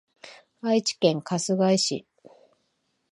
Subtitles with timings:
[0.61, 2.07] 愛知県春日井市